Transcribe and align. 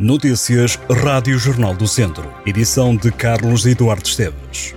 Notícias 0.00 0.78
Rádio 0.90 1.38
Jornal 1.38 1.74
do 1.74 1.86
Centro. 1.86 2.32
Edição 2.46 2.96
de 2.96 3.12
Carlos 3.12 3.66
Eduardo 3.66 4.08
Esteves. 4.08 4.74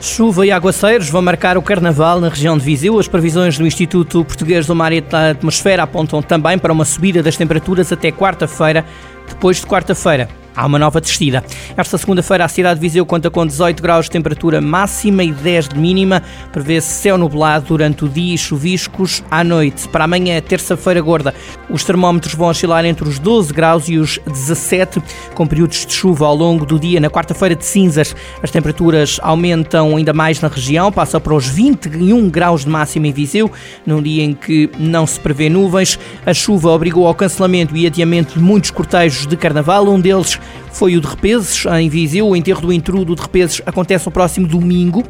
Chuva 0.00 0.44
e 0.44 0.50
aguaceiros 0.50 1.08
vão 1.08 1.22
marcar 1.22 1.56
o 1.56 1.62
carnaval 1.62 2.20
na 2.20 2.28
região 2.28 2.58
de 2.58 2.64
Viseu. 2.64 2.98
As 2.98 3.06
previsões 3.06 3.56
do 3.56 3.64
Instituto 3.64 4.24
Português 4.24 4.66
do 4.66 4.74
Mar 4.74 4.92
e 4.92 5.00
da 5.00 5.30
Atmosfera 5.30 5.84
apontam 5.84 6.20
também 6.20 6.58
para 6.58 6.72
uma 6.72 6.84
subida 6.84 7.22
das 7.22 7.36
temperaturas 7.36 7.92
até 7.92 8.10
quarta-feira. 8.10 8.84
Depois 9.28 9.58
de 9.58 9.66
quarta-feira, 9.66 10.28
há 10.56 10.64
uma 10.66 10.78
nova 10.78 11.00
descida. 11.00 11.44
Esta 11.76 11.98
segunda-feira 11.98 12.44
a 12.44 12.48
cidade 12.48 12.80
de 12.80 12.86
Viseu 12.86 13.04
conta 13.04 13.30
com 13.30 13.46
18 13.46 13.82
graus 13.82 14.06
de 14.06 14.12
temperatura 14.12 14.60
máxima 14.60 15.22
e 15.22 15.32
10 15.32 15.68
de 15.68 15.78
mínima. 15.78 16.22
Prevê-se 16.50 16.88
céu 16.88 17.18
nublado 17.18 17.66
durante 17.66 18.04
o 18.04 18.08
dia 18.08 18.34
e 18.34 18.38
chuviscos 18.38 19.22
à 19.30 19.44
noite. 19.44 19.88
Para 19.88 20.04
amanhã, 20.04 20.40
terça-feira 20.40 21.00
gorda, 21.00 21.34
os 21.68 21.84
termómetros 21.84 22.34
vão 22.34 22.48
oscilar 22.48 22.84
entre 22.84 23.06
os 23.06 23.18
12 23.18 23.52
graus 23.52 23.88
e 23.88 23.98
os 23.98 24.18
17, 24.26 25.02
com 25.34 25.46
períodos 25.46 25.84
de 25.84 25.92
chuva 25.92 26.26
ao 26.26 26.34
longo 26.34 26.64
do 26.64 26.78
dia. 26.78 27.00
Na 27.00 27.10
quarta-feira 27.10 27.54
de 27.54 27.64
cinzas, 27.64 28.14
as 28.42 28.50
temperaturas 28.50 29.20
aumentam 29.22 29.96
ainda 29.96 30.12
mais 30.12 30.40
na 30.40 30.48
região, 30.48 30.90
passa 30.90 31.20
para 31.20 31.34
os 31.34 31.46
21 31.46 32.30
graus 32.30 32.64
de 32.64 32.70
máxima 32.70 33.08
em 33.08 33.12
Viseu, 33.12 33.50
num 33.84 34.00
dia 34.00 34.24
em 34.24 34.32
que 34.32 34.70
não 34.78 35.06
se 35.06 35.20
prevê 35.20 35.48
nuvens. 35.48 35.98
A 36.24 36.32
chuva 36.32 36.70
obrigou 36.70 37.06
ao 37.06 37.14
cancelamento 37.14 37.76
e 37.76 37.86
adiamento 37.86 38.34
de 38.34 38.40
muitos 38.40 38.70
cortejos 38.70 39.26
de 39.26 39.36
carnaval, 39.36 39.88
um 39.88 40.00
deles 40.00 40.38
foi 40.72 40.96
o 40.96 41.00
de 41.00 41.06
Repeses, 41.06 41.64
em 41.78 41.88
Viseu. 41.88 42.28
O 42.28 42.36
enterro 42.36 42.62
do 42.62 42.72
intrudo 42.72 43.14
de 43.14 43.22
Repeses 43.22 43.62
acontece 43.64 44.06
no 44.06 44.12
próximo 44.12 44.46
domingo. 44.46 45.04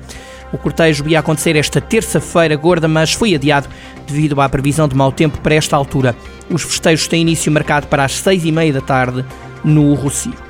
O 0.53 0.59
cortejo 0.59 1.07
ia 1.09 1.19
acontecer 1.19 1.57
esta 1.57 1.81
terça-feira 1.81 2.57
gorda, 2.57 2.87
mas 2.87 3.13
foi 3.13 3.35
adiado 3.35 3.69
devido 4.07 4.41
à 4.41 4.49
previsão 4.49 4.87
de 4.87 4.95
mau 4.95 5.11
tempo 5.11 5.39
para 5.39 5.55
esta 5.55 5.77
altura. 5.77 6.15
Os 6.49 6.63
festejos 6.63 7.09
têm 7.09 7.23
início 7.23 7.51
marcado 7.51 7.89
para 7.89 8.05
as 8.05 8.13
seis 8.13 8.45
e 8.45 8.53
meia 8.53 8.73
da 8.73 8.81
tarde 8.81 9.25
no 9.65 9.93
Rocio. 9.95 10.47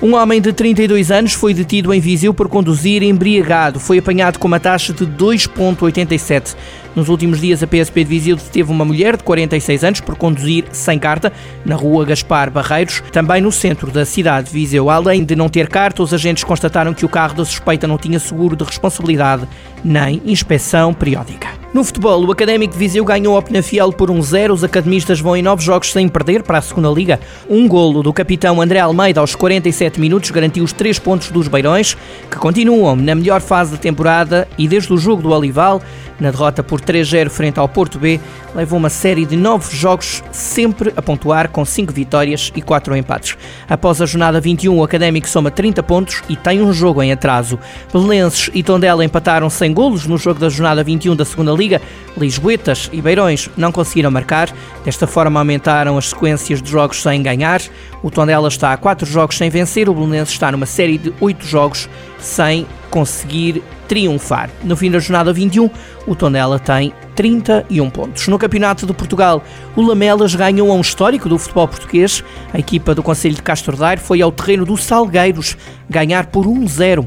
Um 0.00 0.14
homem 0.14 0.42
de 0.42 0.52
32 0.52 1.10
anos 1.10 1.32
foi 1.32 1.54
detido 1.54 1.92
em 1.92 2.00
Viseu 2.00 2.34
por 2.34 2.48
conduzir 2.48 3.02
embriagado. 3.02 3.80
Foi 3.80 3.98
apanhado 3.98 4.38
com 4.38 4.46
uma 4.46 4.60
taxa 4.60 4.92
de 4.92 5.06
2,87. 5.06 6.54
Nos 6.96 7.10
últimos 7.10 7.42
dias, 7.42 7.62
a 7.62 7.66
PSP 7.66 8.04
de 8.04 8.08
Viseu 8.08 8.36
deteve 8.36 8.72
uma 8.72 8.82
mulher 8.82 9.18
de 9.18 9.22
46 9.22 9.84
anos 9.84 10.00
por 10.00 10.16
conduzir 10.16 10.64
sem 10.72 10.98
carta 10.98 11.30
na 11.62 11.76
rua 11.76 12.06
Gaspar 12.06 12.50
Barreiros, 12.50 13.02
também 13.12 13.42
no 13.42 13.52
centro 13.52 13.90
da 13.90 14.06
cidade 14.06 14.46
de 14.46 14.54
Viseu. 14.54 14.88
Além 14.88 15.22
de 15.22 15.36
não 15.36 15.50
ter 15.50 15.68
carta, 15.68 16.02
os 16.02 16.14
agentes 16.14 16.42
constataram 16.42 16.94
que 16.94 17.04
o 17.04 17.08
carro 17.08 17.34
da 17.34 17.44
suspeita 17.44 17.86
não 17.86 17.98
tinha 17.98 18.18
seguro 18.18 18.56
de 18.56 18.64
responsabilidade 18.64 19.46
nem 19.84 20.22
inspeção 20.24 20.94
periódica. 20.94 21.48
No 21.74 21.84
futebol, 21.84 22.24
o 22.24 22.32
Académico 22.32 22.72
de 22.72 22.78
Viseu 22.78 23.04
ganhou 23.04 23.36
ao 23.36 23.42
Penafiel 23.42 23.92
por 23.92 24.10
1-0. 24.10 24.50
Um 24.50 24.54
Os 24.54 24.64
academistas 24.64 25.20
vão 25.20 25.36
em 25.36 25.42
nove 25.42 25.62
jogos 25.62 25.92
sem 25.92 26.08
perder 26.08 26.42
para 26.42 26.56
a 26.56 26.62
segunda 26.62 26.88
Liga. 26.88 27.20
Um 27.50 27.68
golo 27.68 28.02
do 28.02 28.14
capitão 28.14 28.62
André 28.62 28.78
Almeida 28.80 29.20
aos 29.20 29.34
47 29.34 30.00
minutos 30.00 30.30
garantiu 30.30 30.64
os 30.64 30.72
três 30.72 30.98
pontos 30.98 31.30
dos 31.30 31.48
Beirões, 31.48 31.94
que 32.30 32.38
continuam 32.38 32.96
na 32.96 33.14
melhor 33.14 33.42
fase 33.42 33.72
da 33.72 33.76
temporada 33.76 34.48
e 34.56 34.66
desde 34.66 34.90
o 34.90 34.96
jogo 34.96 35.20
do 35.20 35.30
Olival, 35.30 35.82
na 36.18 36.30
derrota 36.30 36.62
por 36.62 36.80
3-0 36.86 37.28
frente 37.28 37.58
ao 37.58 37.68
Porto 37.68 37.98
B, 37.98 38.20
levou 38.54 38.78
uma 38.78 38.88
série 38.88 39.26
de 39.26 39.36
nove 39.36 39.76
jogos 39.76 40.22
sempre 40.32 40.92
a 40.96 41.02
pontuar 41.02 41.50
com 41.50 41.64
cinco 41.64 41.92
vitórias 41.92 42.52
e 42.54 42.62
quatro 42.62 42.96
empates. 42.96 43.36
Após 43.68 44.00
a 44.00 44.06
jornada 44.06 44.40
21, 44.40 44.78
o 44.78 44.84
Académico 44.84 45.28
soma 45.28 45.50
30 45.50 45.82
pontos 45.82 46.22
e 46.28 46.36
tem 46.36 46.62
um 46.62 46.72
jogo 46.72 47.02
em 47.02 47.12
atraso. 47.12 47.58
Belenenses 47.92 48.50
e 48.54 48.62
Tondela 48.62 49.04
empataram 49.04 49.50
sem 49.50 49.74
golos 49.74 50.06
no 50.06 50.16
jogo 50.16 50.40
da 50.40 50.48
jornada 50.48 50.82
21 50.82 51.16
da 51.16 51.24
segunda 51.24 51.52
Liga 51.52 51.82
Lisboetas 52.16 52.88
e 52.92 53.02
Beirões 53.02 53.50
não 53.56 53.70
conseguiram 53.70 54.10
marcar. 54.10 54.48
Desta 54.84 55.06
forma 55.06 55.38
aumentaram 55.38 55.98
as 55.98 56.08
sequências 56.08 56.62
de 56.62 56.70
jogos 56.70 57.02
sem 57.02 57.22
ganhar. 57.22 57.60
O 58.02 58.10
Tondela 58.10 58.48
está 58.48 58.72
a 58.72 58.76
4 58.76 59.06
jogos 59.06 59.36
sem 59.36 59.50
vencer, 59.50 59.88
o 59.88 59.94
Belenenses 59.94 60.32
está 60.34 60.50
numa 60.52 60.66
série 60.66 60.96
de 60.96 61.12
8 61.20 61.44
jogos 61.44 61.88
sem 62.18 62.66
conseguir 62.90 63.62
triunfar. 63.86 64.50
No 64.64 64.76
fim 64.76 64.90
da 64.90 64.98
jornada 64.98 65.32
21, 65.32 65.70
o 66.06 66.14
Tondela 66.14 66.58
tem 66.58 66.92
31 67.14 67.88
pontos. 67.90 68.26
No 68.28 68.38
Campeonato 68.38 68.86
de 68.86 68.92
Portugal, 68.92 69.42
o 69.74 69.82
Lamelas 69.82 70.34
ganhou 70.34 70.70
a 70.70 70.74
um 70.74 70.80
histórico 70.80 71.28
do 71.28 71.38
futebol 71.38 71.68
português. 71.68 72.22
A 72.52 72.58
equipa 72.58 72.94
do 72.94 73.02
Conselho 73.02 73.34
de 73.34 73.42
Castro 73.42 73.76
Daire 73.76 74.00
foi 74.00 74.20
ao 74.20 74.32
terreno 74.32 74.64
do 74.64 74.76
Salgueiros 74.76 75.56
ganhar 75.88 76.26
por 76.26 76.46
1-0. 76.46 77.06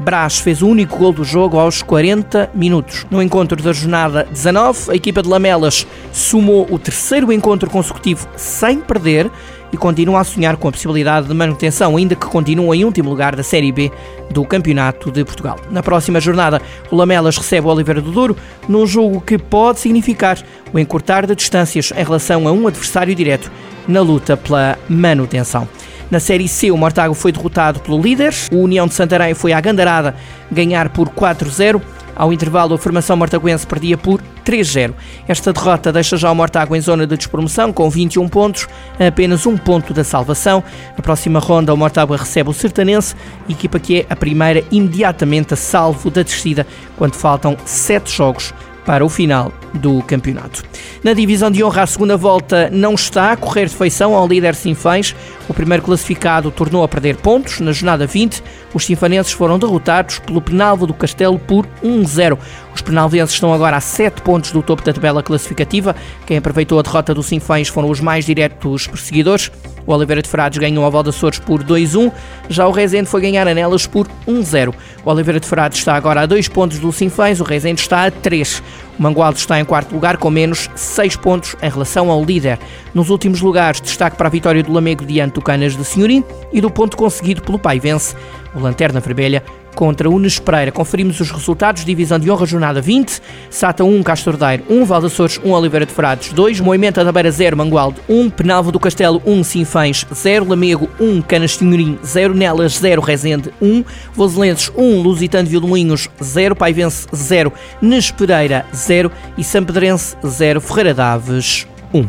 Brás 0.00 0.38
fez 0.38 0.62
o 0.62 0.66
único 0.66 0.96
gol 0.96 1.12
do 1.12 1.22
jogo 1.22 1.58
aos 1.58 1.82
40 1.82 2.50
minutos. 2.54 3.06
No 3.10 3.22
encontro 3.22 3.62
da 3.62 3.70
jornada 3.70 4.26
19, 4.30 4.92
a 4.92 4.94
equipa 4.94 5.22
de 5.22 5.28
Lamelas 5.28 5.86
sumou 6.10 6.66
o 6.70 6.78
terceiro 6.78 7.30
encontro 7.30 7.68
consecutivo 7.68 8.26
sem 8.34 8.80
perder 8.80 9.30
e 9.70 9.76
continua 9.76 10.20
a 10.20 10.24
sonhar 10.24 10.56
com 10.56 10.68
a 10.68 10.72
possibilidade 10.72 11.28
de 11.28 11.34
manutenção, 11.34 11.98
ainda 11.98 12.16
que 12.16 12.24
continua 12.24 12.74
em 12.74 12.82
último 12.82 13.10
lugar 13.10 13.36
da 13.36 13.42
Série 13.42 13.70
B 13.70 13.92
do 14.30 14.42
Campeonato 14.46 15.10
de 15.10 15.22
Portugal. 15.22 15.58
Na 15.70 15.82
próxima 15.82 16.18
jornada, 16.18 16.62
o 16.90 16.96
Lamelas 16.96 17.36
recebe 17.36 17.66
o 17.66 17.70
Oliveira 17.70 18.00
do 18.00 18.10
Douro 18.10 18.34
num 18.66 18.86
jogo 18.86 19.20
que 19.20 19.36
pode 19.36 19.80
significar 19.80 20.38
o 20.72 20.78
encurtar 20.78 21.26
de 21.26 21.36
distâncias 21.36 21.92
em 21.94 22.02
relação 22.02 22.48
a 22.48 22.52
um 22.52 22.66
adversário 22.66 23.14
direto 23.14 23.52
na 23.86 24.00
luta 24.00 24.34
pela 24.34 24.78
manutenção. 24.88 25.68
Na 26.10 26.18
Série 26.18 26.48
C, 26.48 26.72
o 26.72 26.76
Mortágua 26.76 27.14
foi 27.14 27.30
derrotado 27.30 27.78
pelo 27.78 28.00
líder. 28.00 28.34
O 28.50 28.56
União 28.56 28.88
de 28.88 28.94
Santarém 28.94 29.32
foi 29.32 29.52
à 29.52 29.60
Gandarada 29.60 30.16
ganhar 30.50 30.88
por 30.88 31.08
4-0. 31.08 31.80
Ao 32.16 32.32
intervalo, 32.32 32.74
a 32.74 32.78
formação 32.78 33.16
mortaguense 33.16 33.64
perdia 33.64 33.96
por 33.96 34.20
3-0. 34.44 34.92
Esta 35.28 35.52
derrota 35.52 35.92
deixa 35.92 36.16
já 36.16 36.30
o 36.30 36.34
Mortágua 36.34 36.76
em 36.76 36.80
zona 36.80 37.06
de 37.06 37.16
despromoção, 37.16 37.72
com 37.72 37.88
21 37.88 38.28
pontos, 38.28 38.66
apenas 38.98 39.46
um 39.46 39.56
ponto 39.56 39.94
da 39.94 40.02
salvação. 40.02 40.62
Na 40.96 41.02
próxima 41.02 41.38
ronda, 41.38 41.72
o 41.72 41.76
Mortágua 41.76 42.16
recebe 42.16 42.50
o 42.50 42.52
Sertanense, 42.52 43.14
equipa 43.48 43.78
que 43.78 44.00
é 44.00 44.06
a 44.10 44.16
primeira 44.16 44.64
imediatamente 44.72 45.54
a 45.54 45.56
salvo 45.56 46.10
da 46.10 46.22
descida, 46.22 46.66
quando 46.98 47.14
faltam 47.14 47.56
7 47.64 48.10
jogos 48.10 48.52
para 48.84 49.04
o 49.04 49.08
final 49.08 49.52
do 49.74 50.02
campeonato. 50.02 50.62
Na 51.02 51.12
divisão 51.12 51.50
de 51.50 51.62
honra, 51.62 51.82
a 51.82 51.86
segunda 51.86 52.16
volta 52.16 52.68
não 52.70 52.94
está 52.94 53.32
a 53.32 53.36
correr 53.36 53.66
de 53.66 53.74
feição 53.74 54.14
ao 54.14 54.26
líder 54.26 54.54
Sinfãs. 54.54 55.14
O 55.48 55.54
primeiro 55.54 55.82
classificado 55.82 56.50
tornou 56.50 56.82
a 56.82 56.88
perder 56.88 57.16
pontos. 57.16 57.60
Na 57.60 57.72
jornada 57.72 58.06
20, 58.06 58.42
os 58.74 58.84
sinfanenses 58.84 59.32
foram 59.32 59.58
derrotados 59.58 60.18
pelo 60.18 60.40
Penalvo 60.40 60.86
do 60.86 60.94
Castelo 60.94 61.38
por 61.38 61.66
1-0. 61.82 62.38
Os 62.74 62.82
penalvenses 62.82 63.34
estão 63.34 63.52
agora 63.52 63.76
a 63.76 63.80
7 63.80 64.22
pontos 64.22 64.52
do 64.52 64.62
topo 64.62 64.82
da 64.82 64.92
tabela 64.92 65.22
classificativa. 65.22 65.94
Quem 66.26 66.36
aproveitou 66.36 66.78
a 66.78 66.82
derrota 66.82 67.14
do 67.14 67.22
Sinfãs 67.22 67.68
foram 67.68 67.90
os 67.90 68.00
mais 68.00 68.24
diretos 68.24 68.86
perseguidores. 68.86 69.50
O 69.90 69.92
Oliveira 69.92 70.22
de 70.22 70.28
Frades 70.28 70.56
ganhou 70.56 70.86
a 70.86 70.88
Val 70.88 71.02
Açores 71.08 71.40
por 71.40 71.64
2-1, 71.64 72.12
já 72.48 72.64
o 72.64 72.70
Rezende 72.70 73.08
foi 73.08 73.20
ganhar 73.20 73.48
a 73.48 73.52
Nelas 73.52 73.88
por 73.88 74.06
1-0. 74.24 74.72
O 75.04 75.10
Oliveira 75.10 75.40
de 75.40 75.48
Frades 75.48 75.80
está 75.80 75.96
agora 75.96 76.20
a 76.20 76.26
2 76.26 76.46
pontos 76.46 76.78
do 76.78 76.92
Sinfãs, 76.92 77.40
o 77.40 77.44
Rezende 77.44 77.80
está 77.80 78.04
a 78.04 78.10
3. 78.10 78.62
O 79.00 79.02
Mangualdo 79.02 79.38
está 79.38 79.58
em 79.58 79.64
quarto 79.64 79.94
lugar 79.94 80.18
com 80.18 80.28
menos 80.28 80.68
6 80.76 81.16
pontos 81.16 81.56
em 81.62 81.70
relação 81.70 82.10
ao 82.10 82.22
líder. 82.22 82.58
Nos 82.92 83.08
últimos 83.08 83.40
lugares, 83.40 83.80
destaque 83.80 84.14
para 84.14 84.26
a 84.26 84.30
vitória 84.30 84.62
do 84.62 84.70
Lamego 84.70 85.06
diante 85.06 85.36
do 85.36 85.40
Canas 85.40 85.74
de 85.74 85.82
Senhorim 85.86 86.22
e 86.52 86.60
do 86.60 86.70
ponto 86.70 86.98
conseguido 86.98 87.40
pelo 87.40 87.58
Paivense. 87.58 88.14
O 88.54 88.60
Lanterna 88.60 89.00
Vermelha 89.00 89.42
contra 89.74 90.08
o 90.08 90.20
Pereira. 90.44 90.72
Conferimos 90.72 91.20
os 91.20 91.30
resultados. 91.30 91.84
Divisão 91.84 92.18
de 92.18 92.30
honra, 92.30 92.46
jornada 92.46 92.80
20. 92.80 93.20
Sata 93.48 93.84
1, 93.84 94.02
Castordeiro 94.02 94.64
1, 94.68 94.84
Valdaçores 94.84 95.40
1, 95.42 95.50
Oliveira 95.50 95.86
de 95.86 95.92
Frades 95.92 96.32
2, 96.32 96.60
Moimenta 96.60 97.04
da 97.04 97.12
Beira 97.12 97.30
0, 97.30 97.56
Mangualde 97.56 98.00
1, 98.08 98.30
Penalvo 98.30 98.70
do 98.70 98.78
Castelo 98.78 99.22
1, 99.24 99.44
Sinfãs 99.44 100.06
0, 100.12 100.48
Lamego 100.48 100.88
1, 101.00 101.22
Canas 101.22 101.56
Tinhorim 101.56 101.98
0, 102.04 102.34
Nelas 102.34 102.78
0, 102.78 103.00
Rezende 103.00 103.50
1, 103.60 103.84
Voselenses 104.14 104.70
1, 104.76 105.02
Lusitano 105.02 105.44
de 105.44 105.50
Vilmoinhos 105.50 106.08
0, 106.22 106.54
Paivense 106.54 107.06
0, 107.14 107.52
Nes 107.80 108.10
Pereira 108.10 108.66
0 108.90 109.12
e 109.38 109.44
Sampedrense 109.44 110.16
0, 110.26 110.60
Ferreira 110.60 110.92
Daves 110.92 111.64
1. 111.94 112.08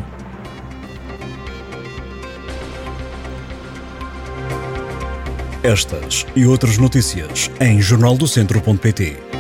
Estas 5.62 6.26
e 6.36 6.48
outras 6.48 6.80
notícias 6.80 7.52
em 7.60 7.80
jornaldocentro.pt. 7.80 9.31